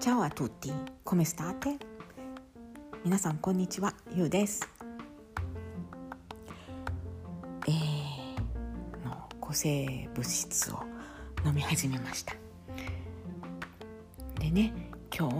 [0.00, 0.72] Ciao a tutti,
[1.04, 1.76] come state?
[3.04, 4.68] 皆さんこんにちは、ゆうです。
[7.66, 10.78] えー、の抗生物質を
[11.44, 12.36] 飲み始めました。
[14.38, 14.72] でね、
[15.12, 15.34] 今日、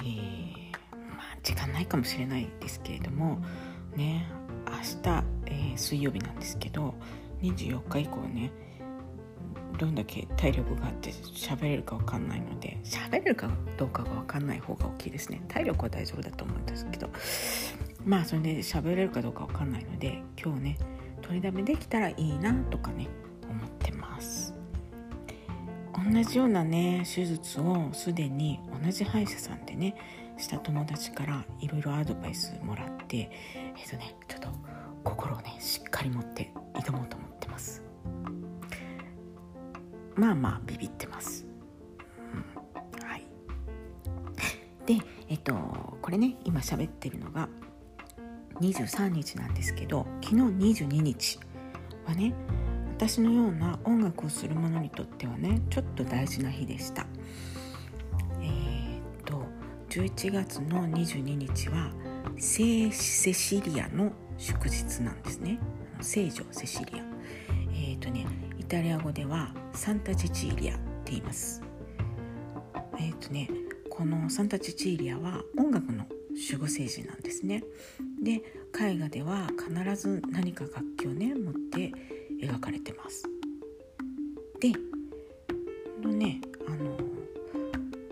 [0.00, 0.72] えー、
[1.16, 3.38] まあ時間ないかもしれないですけれども、
[3.94, 4.26] ね、
[4.66, 6.94] 明日、えー水曜日なんですけど、
[7.42, 8.50] 24日以降ね、
[9.80, 13.48] どんだけ体力があって喋れるか分かんないので喋れるか
[13.78, 15.42] どうかが分かんない方が大きいですね。
[15.48, 17.08] 体力は大丈夫だと思うんですけど。
[18.04, 20.78] まあそれで喋れるかどうか分かんないので今日ね
[21.22, 23.08] 取りだめできたらいいなとかね
[23.48, 24.54] 思ってます。
[25.92, 29.96] 同じようなね手術をすでに同じ歯医者さんでね
[30.38, 33.30] した友達からいろいろアドバイスもらって
[33.76, 34.48] えっとねちょっと
[35.04, 37.39] 心をねしっかり持って挑もうと思って
[40.20, 41.46] まあまあビビってます。
[42.34, 43.24] うん、はい。
[44.84, 45.54] で、えっと
[46.02, 47.48] これね今喋ってるのが
[48.60, 51.40] 23日なんですけど昨日22日
[52.04, 52.34] はね
[52.98, 57.06] 私のような音楽をする者にとってはねちょっと大事な日でした。
[58.42, 59.46] えー、っと
[59.88, 61.90] 11月の22日は
[62.36, 65.58] 聖セシリアの祝日なんですね。
[66.02, 67.04] 聖女セシリア。
[67.72, 68.26] えー、っとね
[68.58, 71.62] イタリア語ではサンタチチーリアって言います。
[72.98, 73.48] えっ、とね
[73.88, 77.64] このサンタチチーリアは音楽の守護聖人なんですね。
[78.22, 78.42] で
[78.78, 81.92] 絵画では必ず何か楽器をね持って
[82.42, 83.24] 描かれてます。
[84.60, 84.72] で
[86.02, 86.98] のねあの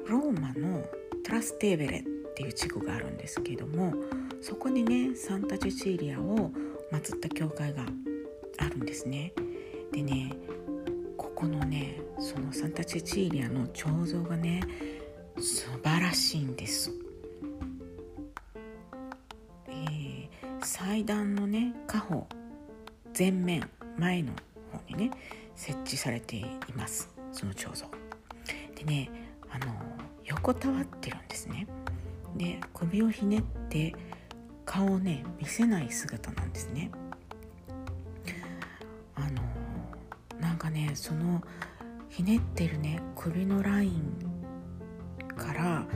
[0.08, 0.82] ローマの
[1.22, 3.92] トラステーベレっていう地区があるんですけども
[4.41, 6.50] そこにねサンタチチーリアを
[6.91, 7.84] 祀った教会が
[8.56, 9.34] あるんですね。
[9.92, 10.32] でね
[11.39, 14.61] このねそのサンタチェチーリアの彫像がね
[15.39, 16.91] 素晴らしいんです、
[19.69, 20.19] えー
[20.60, 22.26] 祭壇のね家宝
[23.16, 24.32] 前面前の
[24.72, 25.10] 方にね
[25.54, 27.09] 設置されています。
[27.32, 27.87] その彫像。
[28.75, 29.09] でね
[29.49, 29.66] あの
[30.25, 31.69] 横たわってるんですね。
[32.37, 33.94] で首をひねって
[34.65, 36.91] 顔をね見せない姿なんですね。
[40.71, 41.43] ねその
[42.09, 44.29] ひねってるね首のライン
[45.37, 45.87] から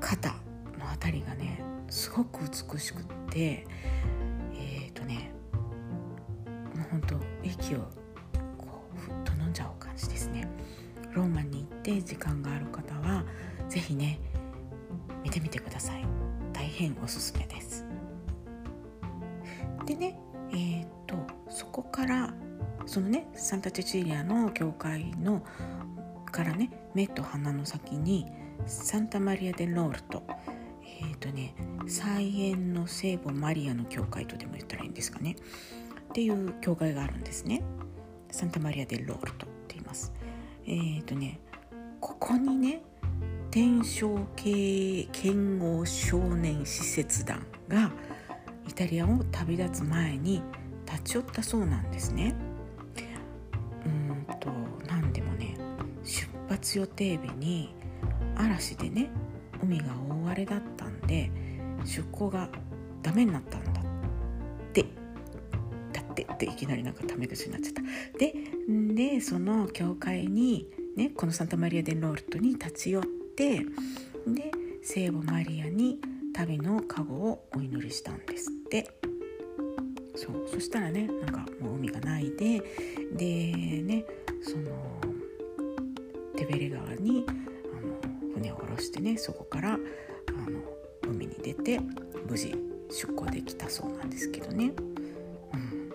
[0.00, 0.30] 肩
[0.78, 3.66] のあたりがねすごく美しくって
[4.54, 5.32] えっ、ー、とね
[6.74, 7.78] もうほんと息を
[8.58, 10.48] こうふっと飲んじゃう感じですね。
[11.12, 13.24] ローマに行って時間がある方は
[13.68, 14.18] 是非ね
[15.22, 16.04] 見てみてください。
[16.52, 17.84] 大変おすすめです。
[19.86, 20.18] でね
[20.50, 21.16] えー、と
[21.48, 22.34] そこから
[22.86, 25.42] そのねサンタチェチリアの教会の
[26.30, 28.26] からね目と鼻の先に
[28.66, 30.22] サンタマリア・デ・ロールト
[30.82, 31.54] えっ、ー、とね
[31.86, 35.36] 菜園の聖母マリアの教会とでも言ったらいいんですかね。
[36.10, 37.62] っていう教会があるんですね。
[38.30, 40.12] サンタマリア・デ・ロールトって言います。
[40.66, 41.40] えっ、ー、とね
[42.00, 42.82] ここにね
[43.50, 47.92] 天正系剣豪少年施設団が
[48.68, 50.42] イタリアを旅立つ前に
[50.86, 52.34] 立ち寄ったそうなんですね。
[56.64, 57.74] 出発予定日に
[58.36, 59.10] 嵐でね
[59.62, 59.86] 海が
[60.24, 61.30] 大荒れだったんで
[61.84, 62.48] 出港が
[63.02, 63.84] ダメになったんだっ
[64.72, 64.86] て。
[65.92, 67.82] だってっていきなりなんかタメ口になっちゃった。
[68.18, 68.34] で
[68.94, 70.66] でその教会に
[70.96, 73.04] ねこのサンタマリア・デン・ロールトに立ち寄っ
[73.36, 73.64] てで
[74.82, 75.98] 聖母マリアに
[76.34, 78.90] 旅の加護をお祈りしたんですって。
[80.16, 80.48] そう。
[80.50, 82.62] そしたらねなんかもう海がないで
[83.12, 84.06] でね
[84.42, 85.13] その
[86.44, 87.32] テベレ川にあ
[87.80, 89.80] の船を下ろしてねそこからあの
[91.08, 91.80] 海に出て
[92.28, 92.54] 無事
[92.90, 94.72] 出港できたそうなんですけどね、
[95.54, 95.90] うん、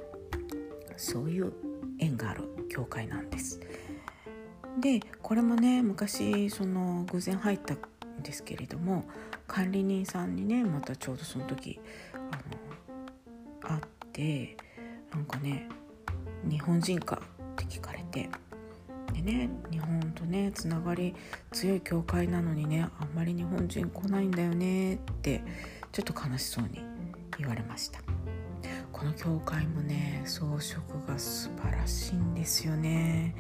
[0.98, 1.54] そういう
[2.00, 3.59] 縁がある教会なんです。
[4.79, 7.78] でこれもね昔その偶然入ったん
[8.23, 9.03] ですけれども
[9.46, 11.79] 管理人さんにねまたちょうどその時
[12.14, 12.18] あ
[13.68, 13.82] の会っ
[14.14, 14.58] て
[15.12, 15.68] なんかね
[16.50, 17.22] 「日本人か?」
[17.53, 18.29] って聞かれて
[19.29, 21.16] ね日本とねつながり
[21.52, 25.43] 強い教会なのにねあんまり日本人来ないんだよねって
[25.91, 26.81] ちょっと悲しそうに
[27.37, 27.99] 言われました。
[28.91, 33.34] この教会もね装飾が素晴らしいんですよね。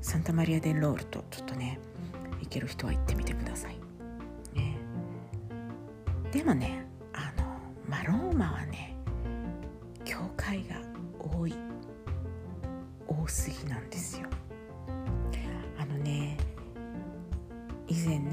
[0.00, 1.78] サンタマリア・デ・ロールとちょっとね
[2.40, 3.76] 行ける人は行ってみてください、
[4.54, 4.76] ね、
[6.32, 7.44] でもねあの
[7.88, 8.96] まあローマはね
[10.04, 10.76] 教会が
[11.18, 11.54] 多い
[13.08, 13.56] 多すぎ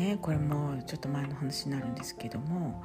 [0.06, 2.84] ねこれもちょっと前の話になるんですけども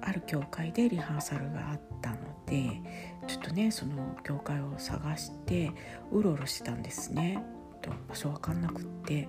[0.00, 2.16] ある教会でリハーサルがあったの
[2.46, 2.80] で
[3.26, 5.72] ちょっとねその教会を探して
[6.10, 7.42] うろうろしてたんですね。
[7.80, 9.28] と場所分かんなくって。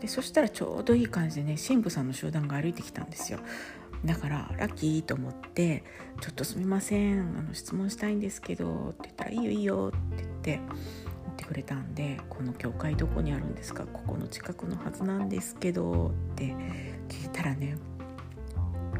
[0.00, 3.38] でそしたらちょうどいい感じでね神父さんの集団が歩いてきたんですよ。
[4.04, 5.82] だからラッキーと思って
[6.20, 10.60] 「ちょっとすみませんあの質問したいんですけど」って言ったら「いいよいいよ」って言って
[11.46, 13.86] くれたんで「この教会どこにあるんですか？
[13.86, 16.54] ここの近くのはずなんですけど」って
[17.08, 17.76] 聞いたらね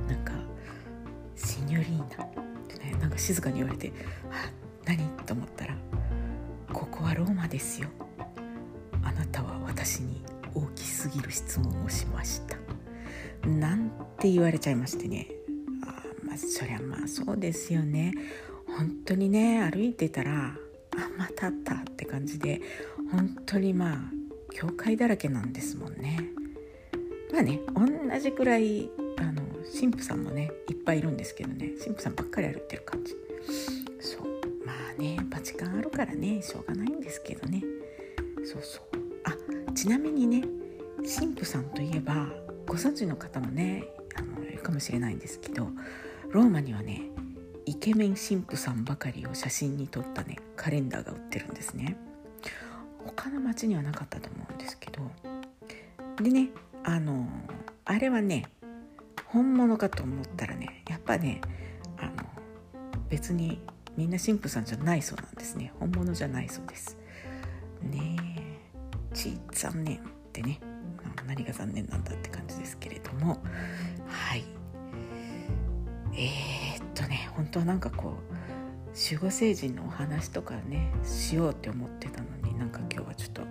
[0.08, 0.32] なんか
[1.36, 2.28] 「シニョリーナ」っ
[2.68, 3.92] てねなんか静かに言われて
[4.30, 4.50] 「あ
[4.84, 5.76] 何?」と思ったら
[6.72, 7.88] 「ここはローマですよ。
[9.02, 10.22] あなたは私に
[10.54, 12.56] 大きすぎる質問をしました」
[13.48, 15.28] なんて言われちゃいましてね。
[15.82, 18.12] あまあそりゃまあそうですよね。
[18.66, 20.56] 本当にね歩いてたら
[20.96, 22.60] あまたあったって感じで
[23.10, 23.96] 本当にまあ
[24.52, 26.30] 教会だらけなんですもんね。
[27.32, 29.42] まあね同じくらいあの
[29.80, 33.14] 神父さんもねいっぱいいるんですけどね神父さんばっかり歩いてる感じ。
[34.00, 34.22] そう
[34.64, 37.62] まあねバチカンあるからねしょうがないんですけどね。
[38.44, 38.84] そうそう。
[39.24, 40.42] あちなみにね
[40.98, 42.28] 神父さんといえば
[42.66, 43.84] ご存知の方もね
[44.16, 45.68] あのいるかもしれないんですけど
[46.30, 47.02] ローマにはね
[47.66, 51.96] イケメン神父さんばかりを写真に撮ったねカレンダーが売ってるんですね。
[53.04, 55.10] 他の町にはなかったと思うんですけど。
[56.22, 56.50] でね
[56.84, 57.26] あの
[57.84, 58.44] あれはね
[59.26, 61.40] 本物かと思ったらねやっぱね
[61.98, 62.12] あの
[63.08, 63.60] 別に
[63.96, 65.72] みんな神父さんじゃないそうなんですね。
[65.80, 66.96] 本物じゃないそうです。
[67.82, 68.16] ね
[69.12, 70.00] えち残念っ
[70.32, 70.60] てね
[71.26, 73.42] 何が残念なんだって感じですけれども。
[74.06, 74.44] はい。
[76.16, 76.73] えー、
[77.36, 78.34] 本当はなんかこう
[79.12, 83.42] 守護聖人のお話とかねしようって思ってたのになんか今日はちょっと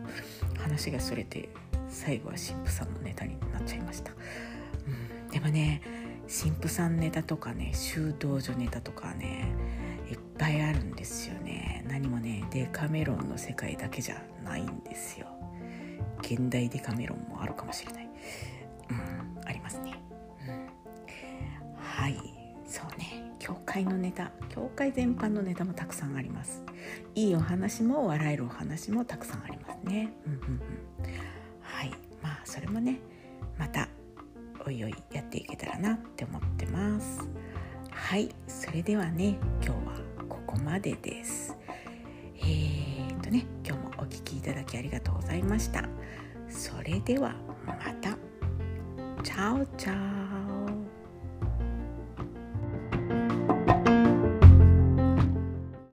[0.60, 1.50] 話がそれて
[1.90, 4.12] 最後は神父さんのネタになっちゃいました、
[4.88, 5.82] うん、でもね
[6.28, 9.54] 神父さんネタとかね修道女ネタとかね
[10.10, 11.86] いっぱいあるんですよね。
[11.88, 15.28] 何もねデカメロンの世界だけじゃないんですよ。
[16.22, 18.03] 現代デカメロンもあるかもしれない、
[23.54, 26.64] 教会のネタ教会全般のネタもたくさんあります。
[27.14, 30.60] いいお話も笑えるお話もたくさんありますね、うんうんうん、
[31.62, 31.92] はい。
[32.24, 33.00] まあそれもね
[33.60, 33.88] また
[34.66, 37.30] おいおいやっていけたらなって思ってます。
[37.92, 38.30] はい。
[38.48, 39.76] それではね今日は
[40.28, 41.56] ここまでです。
[42.38, 45.88] えー、っとね今日もお聴きいただきありがとうございました。
[46.50, 47.36] それでは
[47.68, 48.18] また。
[49.22, 50.23] チャオチャオ。